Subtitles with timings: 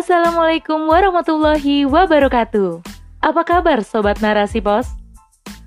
[0.00, 2.80] Assalamualaikum warahmatullahi wabarakatuh.
[3.20, 4.88] Apa kabar Sobat Narasi Pos?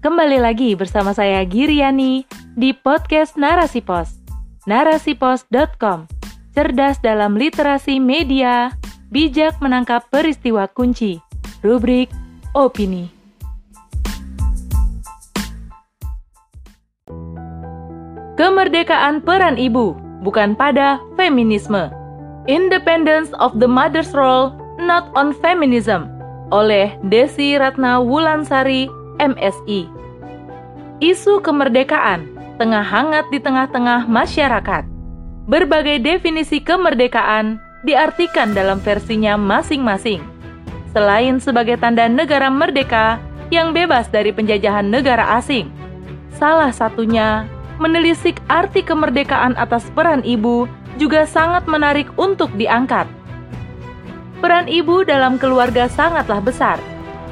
[0.00, 2.24] Kembali lagi bersama saya Giriani
[2.56, 4.16] di podcast Narasi Pos.
[4.64, 6.08] Narasipos.com
[6.56, 8.72] Cerdas dalam literasi media,
[9.12, 11.20] bijak menangkap peristiwa kunci.
[11.60, 12.08] Rubrik
[12.56, 13.12] Opini.
[18.40, 19.92] Kemerdekaan peran ibu,
[20.24, 22.03] bukan pada feminisme.
[22.44, 26.12] Independence of the Mother's Role, Not on Feminism,
[26.52, 28.84] oleh Desi Ratna Wulansari,
[29.16, 29.88] MSI.
[31.00, 32.28] Isu kemerdekaan
[32.60, 34.84] tengah hangat di tengah-tengah masyarakat.
[35.48, 37.56] Berbagai definisi kemerdekaan
[37.88, 40.20] diartikan dalam versinya masing-masing.
[40.92, 45.72] Selain sebagai tanda negara merdeka yang bebas dari penjajahan negara asing,
[46.36, 47.48] salah satunya
[47.80, 50.68] menelisik arti kemerdekaan atas peran ibu
[51.00, 53.08] juga sangat menarik untuk diangkat.
[54.38, 56.76] Peran ibu dalam keluarga sangatlah besar.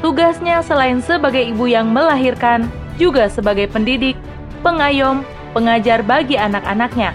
[0.00, 2.66] Tugasnya selain sebagai ibu yang melahirkan,
[2.98, 4.18] juga sebagai pendidik,
[4.66, 5.22] pengayom,
[5.54, 7.14] pengajar bagi anak-anaknya.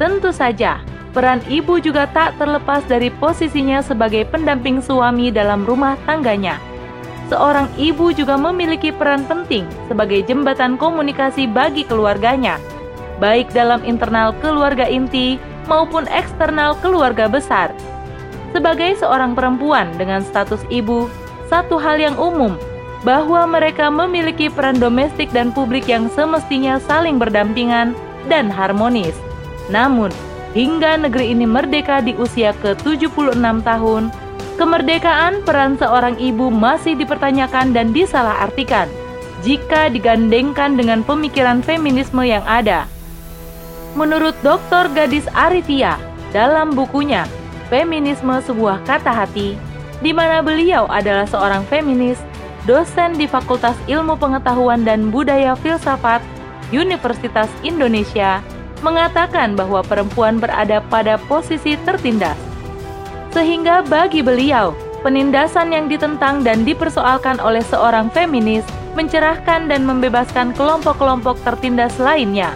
[0.00, 0.82] Tentu saja,
[1.14, 6.58] peran ibu juga tak terlepas dari posisinya sebagai pendamping suami dalam rumah tangganya
[7.30, 12.58] seorang ibu juga memiliki peran penting sebagai jembatan komunikasi bagi keluarganya,
[13.22, 15.38] baik dalam internal keluarga inti
[15.70, 17.70] maupun eksternal keluarga besar.
[18.50, 21.06] Sebagai seorang perempuan dengan status ibu,
[21.46, 22.58] satu hal yang umum
[23.06, 27.94] bahwa mereka memiliki peran domestik dan publik yang semestinya saling berdampingan
[28.26, 29.14] dan harmonis.
[29.70, 30.10] Namun,
[30.52, 34.10] hingga negeri ini merdeka di usia ke-76 tahun,
[34.60, 38.92] Kemerdekaan peran seorang ibu masih dipertanyakan dan disalahartikan
[39.40, 42.84] jika digandengkan dengan pemikiran feminisme yang ada.
[43.98, 44.90] Menurut Dr.
[44.94, 45.98] Gadis Arifia
[46.30, 47.26] dalam bukunya
[47.66, 49.58] Feminisme Sebuah Kata Hati,
[49.98, 52.18] di mana beliau adalah seorang feminis,
[52.66, 56.22] dosen di Fakultas Ilmu Pengetahuan dan Budaya Filsafat
[56.70, 58.38] Universitas Indonesia,
[58.80, 62.50] mengatakan bahwa perempuan berada pada posisi tertindas
[63.30, 64.74] sehingga bagi beliau,
[65.06, 68.66] penindasan yang ditentang dan dipersoalkan oleh seorang feminis
[68.98, 72.50] mencerahkan dan membebaskan kelompok-kelompok tertindas lainnya.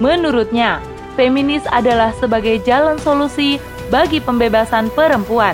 [0.00, 0.80] Menurutnya,
[1.14, 3.60] feminis adalah sebagai jalan solusi
[3.92, 5.52] bagi pembebasan perempuan.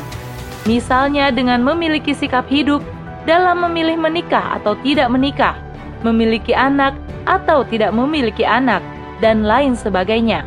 [0.71, 2.83] Misalnya dengan memiliki sikap hidup
[3.27, 5.59] dalam memilih menikah atau tidak menikah,
[6.07, 6.95] memiliki anak
[7.27, 8.81] atau tidak memiliki anak,
[9.19, 10.47] dan lain sebagainya.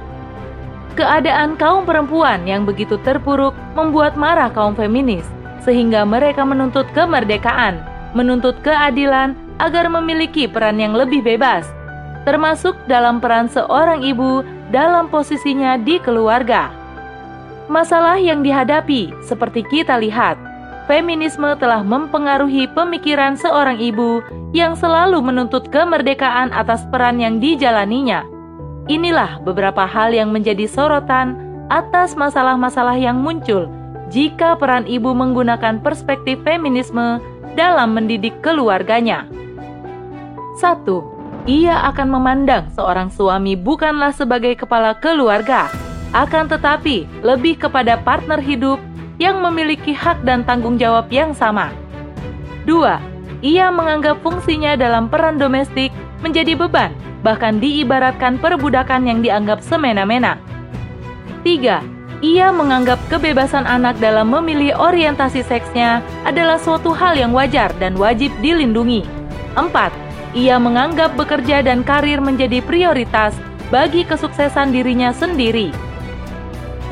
[0.95, 5.27] Keadaan kaum perempuan yang begitu terpuruk membuat marah kaum feminis,
[5.63, 7.83] sehingga mereka menuntut kemerdekaan,
[8.16, 11.67] menuntut keadilan agar memiliki peran yang lebih bebas,
[12.29, 16.69] termasuk dalam peran seorang ibu dalam posisinya di keluarga.
[17.66, 20.38] Masalah yang dihadapi, seperti kita lihat,
[20.85, 24.22] feminisme telah mempengaruhi pemikiran seorang ibu
[24.53, 28.25] yang selalu menuntut kemerdekaan atas peran yang dijalaninya
[28.90, 31.38] Inilah beberapa hal yang menjadi sorotan
[31.69, 33.69] atas masalah-masalah yang muncul
[34.09, 37.22] jika peran ibu menggunakan perspektif feminisme
[37.53, 39.29] dalam mendidik keluarganya.
[40.57, 40.90] 1.
[41.47, 45.72] Ia akan memandang seorang suami bukanlah sebagai kepala keluarga,
[46.11, 48.81] akan tetapi lebih kepada partner hidup
[49.22, 51.72] yang memiliki hak dan tanggung jawab yang sama.
[52.67, 53.44] 2.
[53.45, 60.39] Ia menganggap fungsinya dalam peran domestik menjadi beban bahkan diibaratkan perbudakan yang dianggap semena-mena.
[61.44, 61.83] 3.
[62.19, 68.31] Ia menganggap kebebasan anak dalam memilih orientasi seksnya adalah suatu hal yang wajar dan wajib
[68.44, 69.07] dilindungi.
[69.55, 70.09] 4.
[70.38, 73.34] Ia menganggap bekerja dan karir menjadi prioritas
[73.73, 75.73] bagi kesuksesan dirinya sendiri.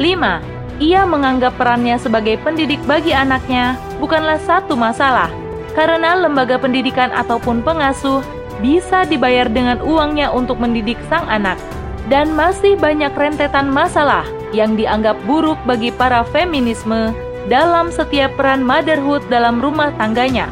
[0.02, 0.82] 5.
[0.82, 5.30] Ia menganggap perannya sebagai pendidik bagi anaknya bukanlah satu masalah,
[5.74, 8.22] karena lembaga pendidikan ataupun pengasuh
[8.62, 11.58] bisa dibayar dengan uangnya untuk mendidik sang anak.
[12.08, 14.24] Dan masih banyak rentetan masalah
[14.56, 17.12] yang dianggap buruk bagi para feminisme
[17.52, 20.48] dalam setiap peran motherhood dalam rumah tangganya.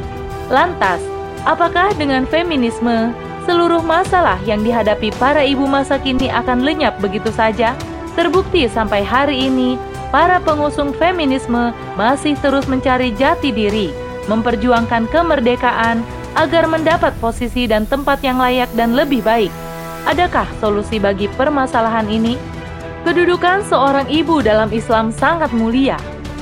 [0.51, 0.99] Lantas,
[1.45, 3.13] apakah dengan feminisme,
[3.45, 7.77] seluruh masalah yang dihadapi para ibu masa kini akan lenyap begitu saja?
[8.17, 9.77] Terbukti sampai hari ini,
[10.09, 13.93] para pengusung feminisme masih terus mencari jati diri,
[14.27, 16.01] memperjuangkan kemerdekaan,
[16.35, 19.51] agar mendapat posisi dan tempat yang layak dan lebih baik.
[20.05, 22.35] Adakah solusi bagi permasalahan ini?
[23.07, 25.95] Kedudukan seorang ibu dalam Islam sangat mulia.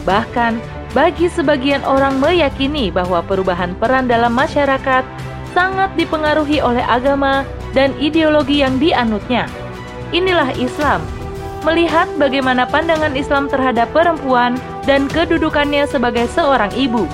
[0.03, 5.01] Bahkan, bagi sebagian orang meyakini bahwa perubahan peran dalam masyarakat
[5.53, 9.49] sangat dipengaruhi oleh agama dan ideologi yang dianutnya.
[10.13, 11.01] Inilah Islam.
[11.65, 17.09] Melihat bagaimana pandangan Islam terhadap perempuan dan kedudukannya sebagai seorang ibu.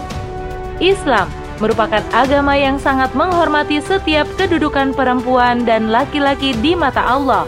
[0.84, 7.46] Islam merupakan agama yang sangat menghormati setiap kedudukan perempuan dan laki-laki di mata Allah.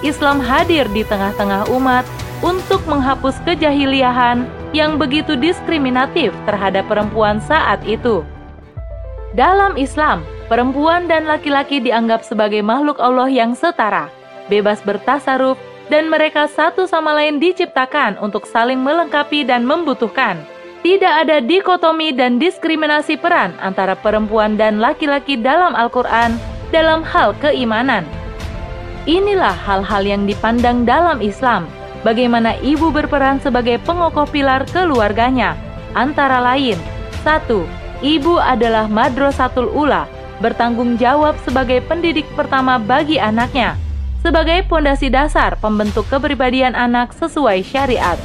[0.00, 2.08] Islam hadir di tengah-tengah umat
[2.40, 8.24] untuk menghapus kejahiliahan yang begitu diskriminatif terhadap perempuan saat itu.
[9.36, 14.10] Dalam Islam, perempuan dan laki-laki dianggap sebagai makhluk Allah yang setara,
[14.50, 15.60] bebas bertasaruf,
[15.90, 20.38] dan mereka satu sama lain diciptakan untuk saling melengkapi dan membutuhkan.
[20.80, 26.40] Tidak ada dikotomi dan diskriminasi peran antara perempuan dan laki-laki dalam Al-Quran
[26.72, 28.06] dalam hal keimanan.
[29.04, 31.68] Inilah hal-hal yang dipandang dalam Islam,
[32.02, 35.56] bagaimana ibu berperan sebagai pengokoh pilar keluarganya,
[35.94, 36.76] antara lain,
[37.24, 37.66] satu,
[38.00, 40.08] Ibu adalah madrasatul ula,
[40.40, 43.76] bertanggung jawab sebagai pendidik pertama bagi anaknya,
[44.24, 48.16] sebagai pondasi dasar pembentuk kepribadian anak sesuai syariat.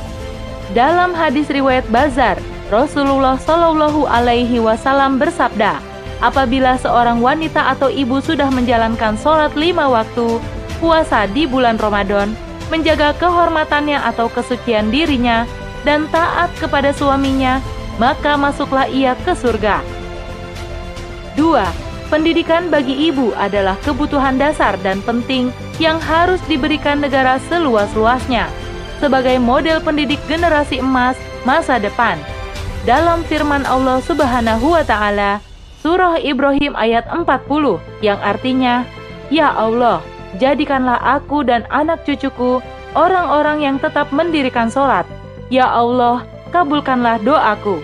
[0.71, 2.39] Dalam hadis riwayat Bazar,
[2.71, 5.83] Rasulullah Shallallahu Alaihi Wasallam bersabda,
[6.24, 10.39] apabila seorang wanita atau ibu sudah menjalankan sholat lima waktu,
[10.80, 12.31] puasa di bulan Ramadan,
[12.73, 15.45] menjaga kehormatannya atau kesucian dirinya,
[15.85, 17.62] dan taat kepada suaminya,
[18.01, 19.79] maka masuklah ia ke surga.
[21.38, 22.09] 2.
[22.09, 25.50] Pendidikan bagi ibu adalah kebutuhan dasar dan penting
[25.81, 28.47] yang harus diberikan negara seluas-luasnya
[29.01, 32.15] sebagai model pendidik generasi emas masa depan.
[32.85, 35.41] Dalam firman Allah Subhanahu wa taala,
[35.81, 38.85] surah Ibrahim ayat 40 yang artinya,
[39.33, 40.06] "Ya Allah,
[40.37, 42.59] jadikanlah aku dan anak cucuku
[42.95, 45.03] orang-orang yang tetap mendirikan sholat.
[45.51, 47.79] Ya Allah, kabulkanlah doaku."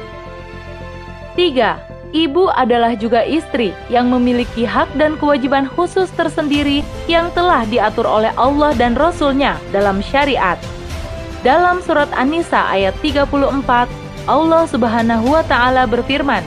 [1.35, 1.79] 3.
[2.11, 8.35] Ibu adalah juga istri yang memiliki hak dan kewajiban khusus tersendiri yang telah diatur oleh
[8.35, 10.59] Allah dan Rasul-Nya dalam syariat.
[11.39, 13.87] Dalam surat An-Nisa ayat 34,
[14.27, 16.43] Allah Subhanahu wa taala berfirman,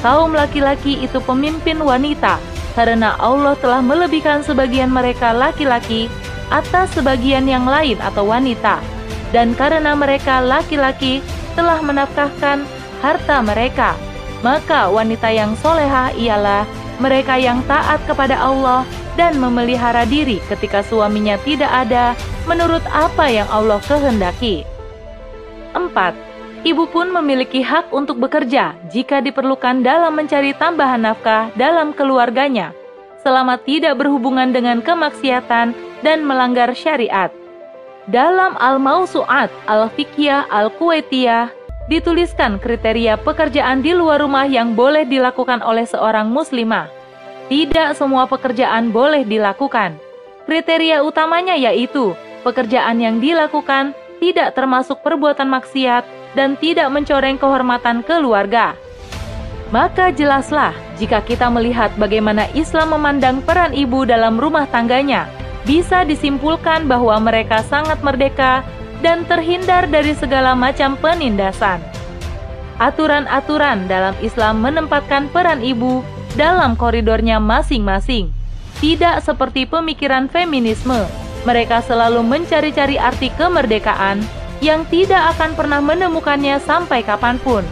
[0.00, 2.40] "Kaum laki-laki itu pemimpin wanita
[2.74, 6.10] karena Allah telah melebihkan sebagian mereka laki-laki
[6.50, 8.82] atas sebagian yang lain atau wanita,
[9.30, 11.22] dan karena mereka laki-laki
[11.54, 12.66] telah menafkahkan
[13.00, 13.94] harta mereka."
[14.44, 16.68] Maka wanita yang soleha ialah
[17.00, 18.84] mereka yang taat kepada Allah
[19.16, 22.12] dan memelihara diri ketika suaminya tidak ada
[22.44, 24.68] menurut apa yang Allah kehendaki.
[25.72, 26.33] 4.
[26.64, 32.72] Ibu pun memiliki hak untuk bekerja jika diperlukan dalam mencari tambahan nafkah dalam keluarganya,
[33.20, 37.28] selama tidak berhubungan dengan kemaksiatan dan melanggar syariat.
[38.08, 41.52] Dalam Al-Mausu'at Al-Fiqhiyah Al-Kuwaitiyah
[41.92, 46.88] dituliskan kriteria pekerjaan di luar rumah yang boleh dilakukan oleh seorang muslimah.
[47.52, 50.00] Tidak semua pekerjaan boleh dilakukan.
[50.48, 58.74] Kriteria utamanya yaitu pekerjaan yang dilakukan tidak termasuk perbuatan maksiat dan tidak mencoreng kehormatan keluarga.
[59.74, 60.70] Maka jelaslah
[61.00, 65.26] jika kita melihat bagaimana Islam memandang peran ibu dalam rumah tangganya,
[65.66, 68.62] bisa disimpulkan bahwa mereka sangat merdeka
[69.02, 71.82] dan terhindar dari segala macam penindasan.
[72.78, 76.02] Aturan-aturan dalam Islam menempatkan peran ibu
[76.34, 78.30] dalam koridornya masing-masing.
[78.82, 81.06] Tidak seperti pemikiran feminisme,
[81.46, 87.62] mereka selalu mencari-cari arti kemerdekaan yang tidak akan pernah menemukannya sampai kapan pun.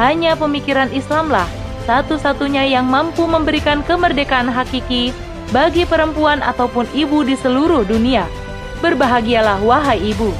[0.00, 1.46] Hanya pemikiran Islamlah
[1.86, 5.14] satu-satunya yang mampu memberikan kemerdekaan hakiki
[5.54, 8.26] bagi perempuan ataupun ibu di seluruh dunia.
[8.82, 10.34] Berbahagialah wahai ibu.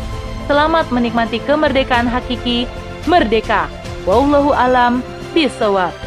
[0.50, 2.66] Selamat menikmati kemerdekaan hakiki.
[3.07, 3.71] Merdeka.
[4.07, 5.02] Wallahu alam
[5.35, 6.06] bisawab.